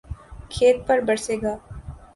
[0.51, 1.53] کھیت پر برسے گا